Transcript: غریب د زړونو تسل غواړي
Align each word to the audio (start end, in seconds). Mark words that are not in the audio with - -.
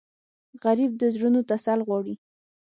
غریب 0.63 0.91
د 0.97 1.03
زړونو 1.15 1.39
تسل 1.49 1.79
غواړي 1.87 2.15